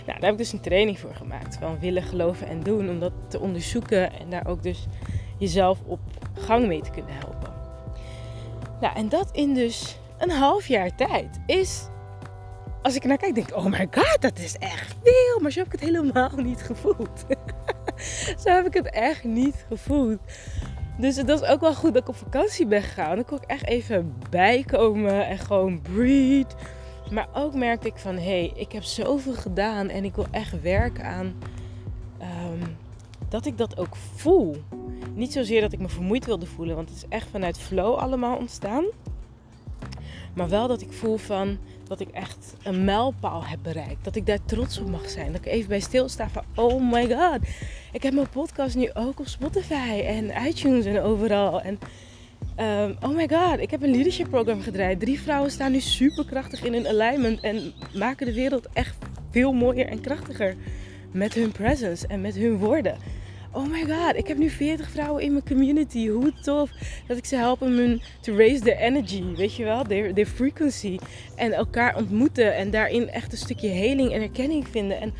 Nou, 0.05 0.19
daar 0.19 0.19
heb 0.19 0.31
ik 0.31 0.37
dus 0.37 0.53
een 0.53 0.59
training 0.59 0.99
voor 0.99 1.15
gemaakt. 1.15 1.57
Van 1.57 1.79
willen, 1.79 2.03
geloven 2.03 2.47
en 2.47 2.59
doen. 2.59 2.89
Om 2.89 2.99
dat 2.99 3.13
te 3.27 3.39
onderzoeken 3.39 4.19
en 4.19 4.29
daar 4.29 4.47
ook 4.47 4.63
dus 4.63 4.85
jezelf 5.37 5.79
op 5.85 5.99
gang 6.33 6.67
mee 6.67 6.81
te 6.81 6.91
kunnen 6.91 7.15
helpen. 7.15 7.52
Nou, 8.83 8.95
en 8.95 9.09
dat 9.09 9.29
in 9.31 9.53
dus 9.53 9.97
een 10.17 10.29
half 10.29 10.67
jaar 10.67 10.95
tijd 10.95 11.39
is... 11.45 11.87
Als 12.81 12.95
ik 12.95 13.03
naar 13.03 13.17
kijk, 13.17 13.35
denk 13.35 13.47
ik, 13.47 13.55
oh 13.55 13.65
my 13.65 13.87
god, 13.91 14.17
dat 14.19 14.39
is 14.39 14.57
echt 14.57 14.95
veel. 15.03 15.39
Maar 15.41 15.51
zo 15.51 15.59
heb 15.59 15.73
ik 15.73 15.79
het 15.79 15.89
helemaal 15.89 16.31
niet 16.35 16.61
gevoeld. 16.61 17.25
zo 18.43 18.49
heb 18.49 18.65
ik 18.65 18.73
het 18.73 18.89
echt 18.89 19.23
niet 19.23 19.65
gevoeld. 19.67 20.19
Dus 20.97 21.15
het 21.15 21.27
was 21.27 21.43
ook 21.43 21.59
wel 21.59 21.75
goed 21.75 21.93
dat 21.93 22.01
ik 22.01 22.07
op 22.07 22.15
vakantie 22.15 22.65
ben 22.65 22.81
gegaan. 22.81 23.15
Dan 23.15 23.25
kon 23.25 23.37
ik 23.37 23.49
echt 23.49 23.65
even 23.65 24.15
bijkomen 24.29 25.27
en 25.27 25.37
gewoon 25.37 25.81
breathe. 25.81 26.55
Maar 27.11 27.27
ook 27.33 27.53
merkte 27.53 27.87
ik 27.87 27.97
van, 27.97 28.15
hé, 28.15 28.21
hey, 28.21 28.51
ik 28.55 28.71
heb 28.71 28.83
zoveel 28.83 29.33
gedaan 29.33 29.89
en 29.89 30.03
ik 30.03 30.15
wil 30.15 30.27
echt 30.31 30.61
werken 30.61 31.05
aan 31.05 31.35
ehm, 32.17 32.69
dat 33.29 33.45
ik 33.45 33.57
dat 33.57 33.77
ook 33.77 33.95
voel. 34.15 34.63
Niet 35.15 35.31
zozeer 35.31 35.61
dat 35.61 35.73
ik 35.73 35.79
me 35.79 35.89
vermoeid 35.89 36.25
wilde 36.25 36.45
voelen, 36.45 36.75
want 36.75 36.89
het 36.89 36.97
is 36.97 37.05
echt 37.09 37.27
vanuit 37.31 37.59
flow 37.59 37.95
allemaal 37.95 38.37
ontstaan. 38.37 38.85
Maar 40.33 40.49
wel 40.49 40.67
dat 40.67 40.81
ik 40.81 40.91
voel 40.91 41.17
van 41.17 41.57
dat 41.87 41.99
ik 41.99 42.09
echt 42.09 42.55
een 42.63 42.83
mijlpaal 42.83 43.45
heb 43.45 43.59
bereikt. 43.61 44.03
Dat 44.03 44.15
ik 44.15 44.25
daar 44.25 44.45
trots 44.45 44.79
op 44.79 44.89
mag 44.89 45.09
zijn. 45.09 45.31
Dat 45.31 45.45
ik 45.45 45.51
even 45.51 45.69
bij 45.69 45.79
stilsta 45.79 46.29
van 46.29 46.43
oh 46.55 46.91
my 46.91 47.15
god. 47.15 47.39
Ik 47.91 48.03
heb 48.03 48.13
mijn 48.13 48.29
podcast 48.29 48.75
nu 48.75 48.89
ook 48.93 49.19
op 49.19 49.27
Spotify 49.27 50.01
en 50.05 50.45
iTunes 50.47 50.85
en 50.85 51.01
overal. 51.01 51.61
En 51.61 51.79
um, 52.59 52.97
oh 53.01 53.15
my 53.15 53.29
god, 53.31 53.59
ik 53.59 53.71
heb 53.71 53.83
een 53.83 53.91
leadership 53.91 54.29
program 54.29 54.61
gedraaid. 54.61 54.99
Drie 54.99 55.21
vrouwen 55.21 55.51
staan 55.51 55.71
nu 55.71 55.79
super 55.79 56.25
krachtig 56.25 56.63
in 56.63 56.73
hun 56.73 56.87
alignment. 56.87 57.39
En 57.39 57.73
maken 57.93 58.25
de 58.25 58.33
wereld 58.33 58.67
echt 58.73 58.95
veel 59.29 59.51
mooier 59.51 59.87
en 59.87 60.01
krachtiger. 60.01 60.55
Met 61.11 61.33
hun 61.33 61.51
presence 61.51 62.07
en 62.07 62.21
met 62.21 62.35
hun 62.35 62.57
woorden 62.57 62.97
oh 63.53 63.67
my 63.67 63.85
god, 63.85 64.15
ik 64.15 64.27
heb 64.27 64.37
nu 64.37 64.49
40 64.49 64.89
vrouwen 64.89 65.23
in 65.23 65.31
mijn 65.31 65.45
community. 65.47 66.07
Hoe 66.07 66.33
tof 66.33 66.69
dat 67.07 67.17
ik 67.17 67.25
ze 67.25 67.35
help 67.35 67.61
om 67.61 67.71
hun 67.71 68.01
to 68.21 68.35
raise 68.35 68.61
their 68.61 68.77
energy, 68.77 69.23
weet 69.35 69.55
je 69.55 69.63
wel, 69.63 69.83
their, 69.83 70.13
their 70.13 70.27
frequency. 70.27 70.97
En 71.35 71.51
elkaar 71.51 71.95
ontmoeten 71.97 72.55
en 72.55 72.71
daarin 72.71 73.09
echt 73.09 73.31
een 73.31 73.37
stukje 73.37 73.67
heling 73.67 74.11
en 74.11 74.21
erkenning 74.21 74.67
vinden. 74.67 74.99
En 75.01 75.13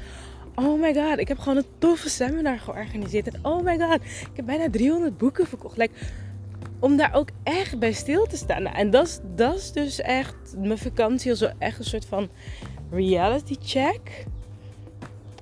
oh 0.55 0.81
my 0.81 0.93
god, 0.93 1.19
ik 1.19 1.27
heb 1.27 1.39
gewoon 1.39 1.57
een 1.57 1.65
toffe 1.77 2.09
seminar 2.09 2.59
georganiseerd. 2.59 3.27
En 3.27 3.39
oh 3.45 3.63
my 3.63 3.79
god, 3.79 4.01
ik 4.03 4.35
heb 4.35 4.45
bijna 4.45 4.69
300 4.69 5.17
boeken 5.17 5.47
verkocht. 5.47 5.77
Like, 5.77 5.93
om 6.79 6.97
daar 6.97 7.13
ook 7.13 7.29
echt 7.43 7.79
bij 7.79 7.93
stil 7.93 8.25
te 8.25 8.37
staan. 8.37 8.63
Nou, 8.63 8.75
en 8.75 8.89
dat 8.89 9.55
is 9.55 9.71
dus 9.71 10.01
echt 10.01 10.35
mijn 10.57 10.77
vakantie, 10.77 11.31
als 11.31 11.45
echt 11.57 11.79
een 11.79 11.85
soort 11.85 12.05
van 12.05 12.29
reality 12.91 13.55
check. 13.61 14.25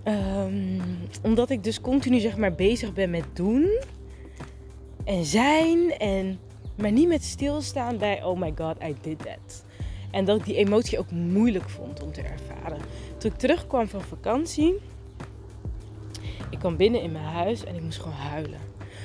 Um, 0.08 0.82
omdat 1.24 1.50
ik 1.50 1.64
dus 1.64 1.82
continu 1.82 2.20
zeg 2.20 2.38
maar 2.38 2.54
bezig 2.54 2.94
ben 2.94 3.10
met 3.10 3.26
doen 3.34 3.80
en 5.04 5.26
zijn 5.26 5.98
en 5.98 6.40
maar 6.76 6.92
niet 6.92 7.08
met 7.08 7.24
stilstaan 7.24 7.98
bij 7.98 8.24
oh 8.24 8.40
my 8.40 8.54
god 8.56 8.76
I 8.84 8.96
did 9.02 9.20
that. 9.20 9.66
En 10.12 10.26
dat 10.26 10.38
ik 10.38 10.46
die 10.46 10.56
emotie 10.56 11.00
ook 11.00 11.12
moeilijk 11.12 11.70
vond 11.70 12.04
om 12.04 12.12
te 12.12 12.22
ervaren. 12.22 12.78
Toen 13.18 13.32
ik 13.32 13.38
terugkwam 13.38 13.88
van 13.88 14.02
vakantie, 14.02 14.76
ik 16.50 16.60
kwam 16.60 16.78
binnen 16.78 17.02
in 17.02 17.12
mijn 17.12 17.24
huis 17.24 17.64
en 17.64 17.76
ik 17.76 17.82
moest 17.82 18.00
gewoon 18.00 18.18
huilen. 18.18 18.60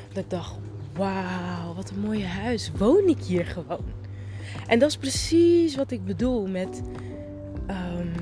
Want 0.05 0.17
ik 0.17 0.31
dacht, 0.31 0.55
wauw, 0.95 1.75
wat 1.75 1.91
een 1.91 2.01
mooie 2.01 2.27
huis. 2.27 2.71
Woon 2.79 3.09
ik 3.09 3.23
hier 3.23 3.47
gewoon? 3.47 3.85
En 4.67 4.79
dat 4.79 4.89
is 4.89 4.97
precies 4.97 5.77
wat 5.77 5.91
ik 5.91 6.05
bedoel 6.05 6.47
met 6.47 6.83
um, 7.69 8.13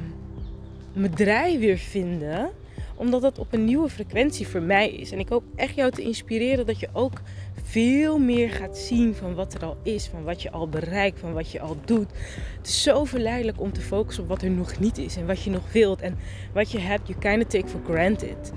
mijn 0.93 1.15
draai 1.15 1.59
weer 1.59 1.79
vinden 1.79 2.51
omdat 2.97 3.23
dat 3.23 3.39
op 3.39 3.53
een 3.53 3.65
nieuwe 3.65 3.89
frequentie 3.89 4.49
voor 4.49 4.63
mij 4.63 4.91
is. 4.91 5.13
En 5.13 5.19
ik 5.19 5.29
hoop 5.29 5.45
echt 5.57 5.75
jou 5.75 5.91
te 5.91 6.03
inspireren 6.03 6.67
dat 6.67 6.81
je 6.81 6.89
ook 6.93 7.21
veel 7.63 8.19
meer 8.19 8.51
gaat 8.51 8.79
zien 8.79 9.15
van 9.15 9.35
wat 9.35 9.55
er 9.55 9.65
al 9.65 9.77
is, 9.83 10.07
van 10.07 10.25
wat 10.25 10.43
je 10.43 10.51
al 10.51 10.69
bereikt, 10.69 11.19
van 11.19 11.33
wat 11.33 11.51
je 11.51 11.61
al 11.61 11.77
doet. 11.85 12.09
Het 12.57 12.67
is 12.67 12.83
zo 12.83 13.05
verleidelijk 13.05 13.61
om 13.61 13.73
te 13.73 13.81
focussen 13.81 14.23
op 14.23 14.29
wat 14.29 14.43
er 14.43 14.51
nog 14.51 14.79
niet 14.79 14.99
is 14.99 15.17
en 15.17 15.27
wat 15.27 15.43
je 15.43 15.51
nog 15.51 15.73
wilt 15.73 16.01
en 16.01 16.19
wat 16.53 16.71
je 16.71 16.79
hebt. 16.79 17.09
You 17.09 17.19
kind 17.19 17.45
of 17.45 17.49
take 17.49 17.69
for 17.69 17.81
granted. 17.85 18.53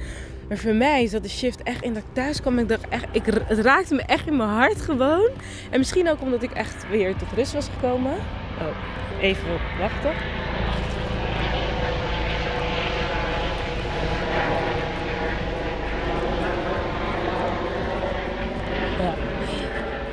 Maar 0.47 0.57
voor 0.57 0.73
mij 0.73 1.03
is 1.03 1.11
dat 1.11 1.23
de 1.23 1.29
shift 1.29 1.63
echt 1.63 1.83
in 1.83 1.93
dat 1.93 2.03
ik 2.03 2.13
thuis 2.13 2.41
kwam. 2.41 2.59
Ik 2.59 2.67
dacht 2.67 2.89
echt, 2.89 3.05
ik, 3.11 3.25
het 3.25 3.59
raakte 3.59 3.95
me 3.95 4.01
echt 4.01 4.27
in 4.27 4.37
mijn 4.37 4.49
hart 4.49 4.81
gewoon. 4.81 5.29
En 5.69 5.77
misschien 5.77 6.09
ook 6.09 6.21
omdat 6.21 6.43
ik 6.43 6.51
echt 6.51 6.89
weer 6.89 7.15
tot 7.15 7.27
rust 7.35 7.53
was 7.53 7.67
gekomen. 7.67 8.13
Oh, 8.59 9.21
even 9.21 9.59
wachten. 9.79 10.46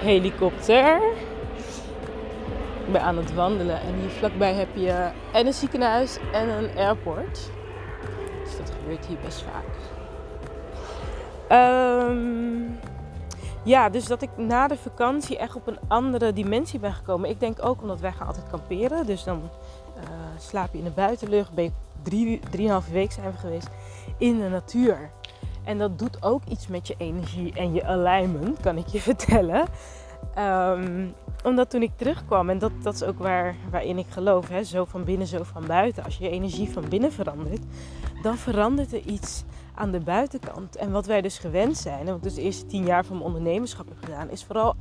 Helikopter. 0.04 1.00
Ik 2.86 2.92
ben 2.92 3.02
aan 3.02 3.16
het 3.16 3.34
wandelen 3.34 3.80
en 3.80 3.94
hier 3.94 4.10
vlakbij 4.10 4.54
heb 4.54 4.68
je 4.74 5.10
en 5.32 5.46
een 5.46 5.52
ziekenhuis 5.52 6.18
en 6.32 6.48
een 6.48 6.76
airport. 6.76 7.50
Dus 8.44 8.56
dat 8.56 8.72
gebeurt 8.80 9.06
hier 9.06 9.18
best 9.24 9.42
vaak. 9.42 9.72
Um, 12.10 12.78
ja, 13.62 13.88
dus 13.88 14.06
dat 14.06 14.22
ik 14.22 14.30
na 14.36 14.68
de 14.68 14.76
vakantie 14.76 15.38
echt 15.38 15.54
op 15.56 15.66
een 15.66 15.78
andere 15.88 16.32
dimensie 16.32 16.78
ben 16.78 16.92
gekomen. 16.92 17.30
Ik 17.30 17.40
denk 17.40 17.64
ook 17.64 17.82
omdat 17.82 18.00
wij 18.00 18.12
gaan 18.12 18.26
altijd 18.26 18.46
kamperen. 18.50 19.06
Dus 19.06 19.24
dan 19.24 19.50
uh, 19.96 20.02
slaap 20.38 20.72
je 20.72 20.78
in 20.78 20.84
de 20.84 20.90
buitenlucht. 20.90 21.52
Ben 21.52 21.64
je 21.64 21.70
drie, 22.02 22.40
drieënhalve 22.50 22.92
week 22.92 23.12
zijn 23.12 23.30
we 23.30 23.38
geweest 23.38 23.68
in 24.18 24.40
de 24.40 24.48
natuur. 24.48 25.10
En 25.64 25.78
dat 25.78 25.98
doet 25.98 26.22
ook 26.22 26.42
iets 26.48 26.66
met 26.66 26.86
je 26.86 26.94
energie 26.98 27.52
en 27.52 27.72
je 27.72 27.84
alignment, 27.84 28.60
kan 28.60 28.76
ik 28.76 28.86
je 28.86 29.00
vertellen. 29.10 29.64
Um, 30.38 31.14
omdat 31.44 31.70
toen 31.70 31.82
ik 31.82 31.90
terugkwam, 31.96 32.50
en 32.50 32.58
dat, 32.58 32.72
dat 32.82 32.94
is 32.94 33.02
ook 33.02 33.18
waar, 33.18 33.56
waarin 33.70 33.98
ik 33.98 34.06
geloof, 34.08 34.48
hè, 34.48 34.64
zo 34.64 34.84
van 34.84 35.04
binnen, 35.04 35.26
zo 35.26 35.42
van 35.42 35.66
buiten. 35.66 36.04
Als 36.04 36.16
je 36.16 36.28
energie 36.28 36.70
van 36.70 36.88
binnen 36.88 37.12
verandert, 37.12 37.62
dan 38.22 38.36
verandert 38.36 38.92
er 38.92 39.00
iets 39.00 39.44
aan 39.74 39.90
de 39.90 40.00
buitenkant. 40.00 40.76
En 40.76 40.90
wat 40.90 41.06
wij 41.06 41.20
dus 41.20 41.38
gewend 41.38 41.76
zijn, 41.76 41.98
en 41.98 42.06
wat 42.06 42.16
ik 42.16 42.22
dus 42.22 42.34
de 42.34 42.42
eerste 42.42 42.66
tien 42.66 42.84
jaar 42.84 43.04
van 43.04 43.16
mijn 43.16 43.28
ondernemerschap 43.28 43.88
heb 43.88 43.98
gedaan, 44.04 44.30
is 44.30 44.44
vooral 44.44 44.76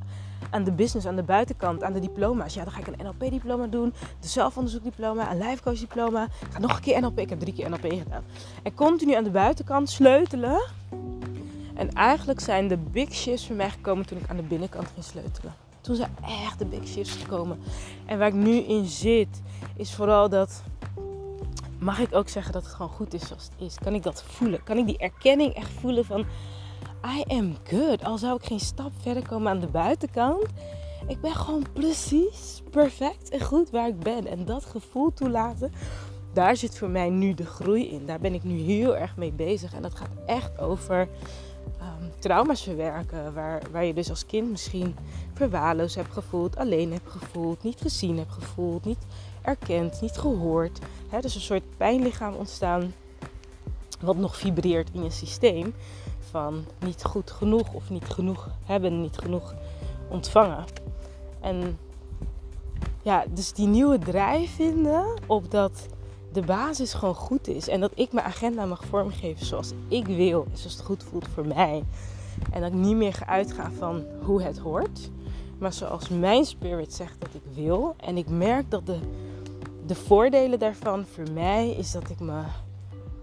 aan 0.50 0.64
de 0.64 0.72
business, 0.72 1.08
aan 1.08 1.16
de 1.16 1.24
buitenkant, 1.24 1.84
aan 1.84 1.94
de 1.94 2.00
diploma's. 2.00 2.54
Ja, 2.54 2.64
dan 2.64 2.74
ga 2.74 2.80
ik 2.80 2.88
een 2.88 3.06
NLP-diploma 3.06 3.68
doen, 3.68 3.94
de 4.20 4.28
zelfonderzoekdiploma, 4.28 5.32
een 5.32 5.38
lifecoach-diploma. 5.38 6.28
Ga 6.50 6.60
nog 6.60 6.76
een 6.76 6.82
keer 6.82 7.02
NLP, 7.02 7.20
ik 7.20 7.30
heb 7.30 7.40
drie 7.40 7.54
keer 7.54 7.70
NLP 7.70 7.86
gedaan. 7.90 8.24
En 8.64 8.74
continu 8.74 9.14
aan 9.14 9.24
de 9.24 9.30
buitenkant 9.30 9.90
sleutelen. 9.90 10.62
En 11.74 11.94
eigenlijk 11.94 12.40
zijn 12.40 12.68
de 12.68 12.78
big 12.78 13.14
shifts 13.14 13.48
voor 13.48 13.56
mij 13.56 13.70
gekomen 13.70 14.06
toen 14.06 14.18
ik 14.18 14.30
aan 14.30 14.36
de 14.36 14.44
binnenkant 14.44 14.88
ging 14.94 15.06
sleutelen. 15.06 15.54
Toen 15.82 15.96
zijn 15.96 16.16
echt 16.46 16.60
de 16.60 16.66
big 16.66 16.88
shifts 16.88 17.16
gekomen. 17.16 17.60
En 18.06 18.18
waar 18.18 18.28
ik 18.28 18.34
nu 18.34 18.56
in 18.56 18.86
zit, 18.86 19.42
is 19.76 19.94
vooral 19.94 20.30
dat. 20.30 20.64
Mag 21.80 22.00
ik 22.00 22.16
ook 22.16 22.30
zeggen 22.30 22.54
dat 22.54 22.64
het 22.64 22.74
gewoon 22.74 22.92
goed 22.92 23.14
is 23.14 23.28
zoals 23.28 23.44
het 23.44 23.68
is? 23.68 23.78
Kan 23.84 23.94
ik 23.94 24.04
dat 24.04 24.24
voelen? 24.24 24.64
Kan 24.64 24.78
ik 24.78 24.86
die 24.86 24.98
erkenning 24.98 25.54
echt 25.54 25.72
voelen 25.80 26.06
van 26.06 26.26
I 27.06 27.24
am 27.28 27.56
good. 27.64 28.04
Al 28.04 28.18
zou 28.18 28.36
ik 28.36 28.46
geen 28.46 28.60
stap 28.60 28.92
verder 29.02 29.28
komen 29.28 29.52
aan 29.52 29.60
de 29.60 29.68
buitenkant. 29.68 30.46
Ik 31.08 31.22
ben 31.22 31.36
gewoon 31.36 31.66
precies 31.74 32.62
perfect 32.70 33.30
en 33.30 33.42
goed 33.42 33.70
waar 33.70 33.88
ik 33.88 34.00
ben. 34.00 34.28
En 34.28 34.46
dat 34.46 34.66
gevoel 34.66 35.14
toelaten, 35.14 35.74
daar 36.34 36.58
zit 36.58 36.78
voor 36.78 36.90
mij 36.90 37.10
nu 37.10 37.34
de 37.34 37.46
groei 37.46 37.90
in. 37.90 38.06
Daar 38.06 38.20
ben 38.20 38.34
ik 38.34 38.44
nu 38.44 38.60
heel 38.60 38.98
erg 38.98 39.18
mee 39.18 39.32
bezig. 39.32 39.74
En 39.74 39.82
dat 39.82 39.96
gaat 39.96 40.10
echt 40.26 40.60
over 40.60 41.00
um, 41.82 42.12
trauma's 42.20 42.64
verwerken. 42.64 43.34
Waar, 43.34 43.62
waar 43.72 43.86
je 43.86 43.94
dus 43.94 44.10
als 44.10 44.26
kind 44.26 44.50
misschien 44.50 44.96
verwaarloosd 45.34 45.96
hebt 45.96 46.14
gevoeld, 46.14 46.58
alleen 46.58 46.92
hebt 46.92 47.12
gevoeld, 47.12 47.64
niet 47.64 47.82
gezien 47.82 48.18
hebt 48.18 48.32
gevoeld, 48.32 48.86
niet 48.86 49.06
erkend, 49.42 50.02
niet 50.02 50.18
gehoord. 50.18 50.80
He, 51.10 51.20
dus 51.20 51.36
een 51.36 51.42
soort 51.42 51.78
pijnlichaam 51.78 52.34
ontstaan 52.34 52.94
wat 54.04 54.18
nog 54.18 54.38
vibreert 54.38 54.90
in 54.94 55.04
je 55.04 55.10
systeem 55.10 55.74
van 56.20 56.66
niet 56.80 57.04
goed 57.04 57.32
genoeg 57.32 57.74
of 57.74 57.90
niet 57.90 58.10
genoeg 58.10 58.50
hebben, 58.64 59.02
niet 59.02 59.18
genoeg 59.18 59.54
ontvangen. 60.10 60.64
En 61.40 61.78
ja, 63.02 63.24
dus 63.34 63.54
die 63.54 63.68
nieuwe 63.68 64.00
drijf 64.00 64.56
vinden 64.56 65.06
op 65.26 65.52
dat 65.52 65.88
de 66.34 66.42
basis 66.42 66.94
gewoon 66.94 67.16
goed 67.16 67.48
is. 67.48 67.68
En 67.68 67.80
dat 67.80 67.92
ik 67.96 68.12
mijn 68.12 68.26
agenda 68.26 68.66
mag 68.66 68.84
vormgeven 68.86 69.46
zoals 69.46 69.72
ik 69.88 70.08
wil. 70.08 70.46
Zoals 70.54 70.74
het 70.74 70.86
goed 70.86 71.04
voelt 71.04 71.28
voor 71.28 71.48
mij. 71.48 71.84
En 72.52 72.62
dat 72.62 72.72
ik 72.72 72.78
niet 72.78 72.96
meer 72.96 73.14
ga 73.14 73.26
uitgaan 73.26 73.72
van 73.72 74.04
hoe 74.22 74.42
het 74.42 74.58
hoort. 74.58 75.10
Maar 75.58 75.74
zoals 75.74 76.10
mijn 76.10 76.46
spirit 76.46 76.94
zegt 76.94 77.16
dat 77.20 77.30
ik 77.34 77.42
wil. 77.54 77.96
En 77.98 78.18
ik 78.18 78.30
merk 78.30 78.72
dat 78.72 78.86
de, 78.86 79.00
de 79.86 79.96
voordelen 79.96 80.60
daarvan 80.60 81.06
voor 81.06 81.32
mij 81.34 81.70
is 81.70 81.92
dat 81.92 82.10
ik 82.10 82.20
me 82.20 82.42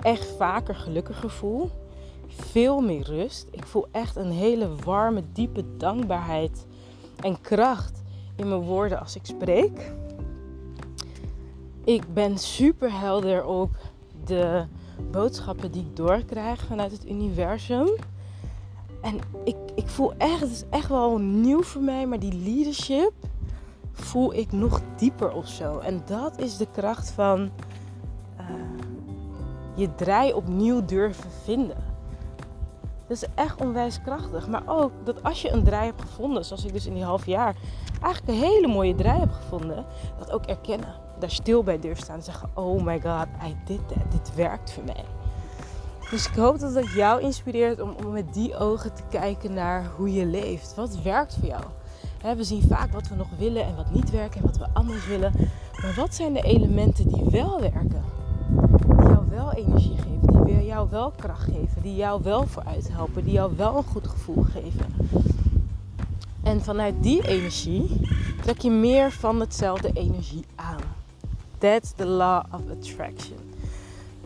echt 0.03 0.27
vaker 0.39 0.75
gelukkiger 0.75 1.31
voel 1.31 1.71
veel 2.29 2.81
meer 2.81 3.05
rust. 3.05 3.47
Ik 3.51 3.67
voel 3.67 3.87
echt 3.91 4.17
een 4.17 4.31
hele 4.31 4.75
warme, 4.85 5.23
diepe 5.33 5.77
dankbaarheid 5.77 6.67
en 7.21 7.41
kracht 7.41 8.03
in 8.37 8.49
mijn 8.49 8.61
woorden 8.61 9.01
als 9.01 9.17
ik 9.17 9.27
spreek. 9.27 9.93
Ik 11.85 12.15
ben 12.15 12.39
super 12.39 12.99
helder 12.99 13.45
op 13.45 13.71
de 14.25 14.65
boodschappen 15.11 15.71
die 15.71 15.83
ik 15.83 15.97
doorkrijg 15.97 16.65
vanuit 16.67 16.93
het 16.93 17.09
universum. 17.09 17.89
En 19.01 19.19
ik, 19.45 19.57
ik 19.75 19.89
voel 19.89 20.13
echt, 20.17 20.41
het 20.41 20.51
is 20.51 20.65
echt 20.71 20.89
wel 20.89 21.19
nieuw 21.19 21.63
voor 21.63 21.83
mij, 21.83 22.07
maar 22.07 22.19
die 22.19 22.35
leadership 22.35 23.13
voel 23.93 24.35
ik 24.35 24.53
nog 24.53 24.81
dieper 24.97 25.33
of 25.33 25.49
zo. 25.49 25.79
En 25.79 26.03
dat 26.07 26.39
is 26.39 26.57
de 26.57 26.67
kracht 26.73 27.11
van 27.11 27.51
uh, 28.41 28.47
je 29.81 29.95
draai 29.95 30.33
opnieuw 30.33 30.85
durven 30.85 31.31
vinden. 31.43 31.77
Dat 33.07 33.23
is 33.23 33.29
echt 33.35 33.61
onwijs 33.61 34.01
krachtig. 34.03 34.49
Maar 34.49 34.63
ook 34.67 34.93
dat 35.05 35.23
als 35.23 35.43
je 35.43 35.51
een 35.51 35.65
draai 35.65 35.87
hebt 35.87 36.03
gevonden, 36.03 36.45
zoals 36.45 36.65
ik 36.65 36.73
dus 36.73 36.87
in 36.87 36.95
die 36.95 37.05
half 37.05 37.27
jaar 37.27 37.57
eigenlijk 38.03 38.29
een 38.29 38.49
hele 38.49 38.69
mooie 38.69 38.95
draai 38.95 39.21
heb 39.21 39.33
gevonden, 39.33 39.85
dat 40.19 40.31
ook 40.31 40.45
erkennen. 40.45 40.95
Daar 41.19 41.31
stil 41.31 41.63
bij 41.63 41.79
durf 41.79 41.99
staan 41.99 42.17
en 42.17 42.23
zeggen: 42.23 42.51
Oh 42.55 42.83
my 42.83 43.01
god, 43.01 43.27
I 43.47 43.57
did 43.65 43.89
that. 43.89 44.11
Dit 44.11 44.35
werkt 44.35 44.73
voor 44.73 44.85
mij. 44.85 45.05
Dus 46.11 46.27
ik 46.27 46.35
hoop 46.35 46.59
dat 46.59 46.75
het 46.75 46.93
jou 46.93 47.21
inspireert 47.21 47.81
om, 47.81 47.95
om 48.05 48.13
met 48.13 48.35
die 48.35 48.57
ogen 48.57 48.95
te 48.95 49.03
kijken 49.11 49.55
naar 49.55 49.91
hoe 49.97 50.13
je 50.13 50.27
leeft. 50.27 50.75
Wat 50.75 51.03
werkt 51.03 51.35
voor 51.35 51.49
jou? 51.49 51.63
we 52.37 52.45
zien 52.45 52.63
vaak 52.69 52.93
wat 52.93 53.09
we 53.09 53.15
nog 53.15 53.29
willen 53.39 53.65
en 53.65 53.77
wat 53.77 53.91
niet 53.91 54.11
werkt 54.11 54.37
en 54.37 54.43
wat 54.43 54.57
we 54.57 54.67
anders 54.73 55.07
willen. 55.07 55.33
Maar 55.83 55.95
wat 55.97 56.15
zijn 56.15 56.33
de 56.33 56.43
elementen 56.43 57.09
die 57.09 57.25
wel 57.31 57.61
werken? 57.61 58.05
Wel 59.41 59.53
energie 59.53 59.97
geven? 59.97 60.45
die 60.45 60.65
jou 60.67 60.91
wel 60.91 61.11
kracht 61.11 61.43
geven, 61.43 61.83
die 61.83 61.95
jou 61.95 62.23
wel 62.23 62.47
vooruit 62.47 62.89
helpen, 62.93 63.25
die 63.25 63.33
jou 63.33 63.57
wel 63.57 63.77
een 63.77 63.85
goed 63.85 64.09
gevoel 64.09 64.43
geven. 64.43 64.87
En 66.43 66.61
vanuit 66.61 67.03
die 67.03 67.29
energie 67.29 68.09
trek 68.43 68.59
je 68.59 68.71
meer 68.71 69.11
van 69.11 69.41
hetzelfde 69.41 69.91
energie 69.93 70.45
aan. 70.55 70.81
That's 71.59 71.93
the 71.97 72.07
law 72.07 72.45
of 72.55 72.61
attraction. 72.71 73.37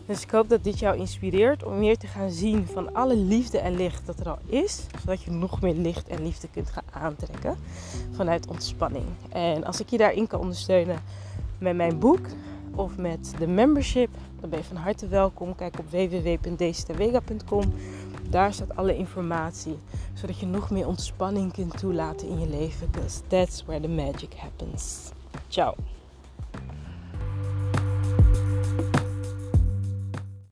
Dus 0.05 0.23
ik 0.23 0.31
hoop 0.31 0.49
dat 0.49 0.63
dit 0.63 0.79
jou 0.79 0.97
inspireert 0.97 1.63
om 1.63 1.79
meer 1.79 1.97
te 1.97 2.07
gaan 2.07 2.31
zien 2.31 2.67
van 2.67 2.93
alle 2.93 3.17
liefde 3.17 3.59
en 3.59 3.75
licht 3.75 4.05
dat 4.05 4.19
er 4.19 4.29
al 4.29 4.39
is. 4.45 4.85
Zodat 4.99 5.21
je 5.21 5.31
nog 5.31 5.61
meer 5.61 5.75
licht 5.75 6.07
en 6.07 6.23
liefde 6.23 6.47
kunt 6.53 6.69
gaan 6.69 7.03
aantrekken 7.03 7.57
vanuit 8.11 8.47
ontspanning. 8.47 9.05
En 9.29 9.63
als 9.63 9.79
ik 9.79 9.89
je 9.89 9.97
daarin 9.97 10.27
kan 10.27 10.39
ondersteunen 10.39 10.99
met 11.57 11.75
mijn 11.75 11.99
boek 11.99 12.27
of 12.75 12.97
met 12.97 13.33
de 13.39 13.47
membership, 13.47 14.09
dan 14.39 14.49
ben 14.49 14.59
je 14.59 14.65
van 14.65 14.75
harte 14.75 15.07
welkom. 15.07 15.55
Kijk 15.55 15.79
op 15.79 15.89
www.dctwega.com. 15.89 17.73
Daar 18.29 18.53
staat 18.53 18.75
alle 18.75 18.97
informatie, 18.97 19.77
zodat 20.13 20.39
je 20.39 20.45
nog 20.45 20.69
meer 20.69 20.87
ontspanning 20.87 21.53
kunt 21.53 21.77
toelaten 21.77 22.27
in 22.27 22.39
je 22.39 22.49
leven. 22.49 22.91
Because 22.91 23.21
that's 23.27 23.63
where 23.65 23.81
the 23.81 23.89
magic 23.89 24.33
happens. 24.33 25.11
Ciao. 25.47 25.75